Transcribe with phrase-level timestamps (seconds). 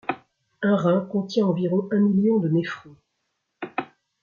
[0.63, 2.95] Un rein contient environ un million de néphrons.